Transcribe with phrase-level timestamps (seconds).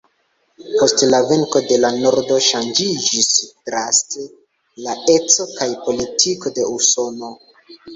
[0.77, 3.31] Post la venko de la nordo ŝanĝiĝis
[3.71, 4.27] draste
[4.89, 7.37] la eco kaj politiko de Usono.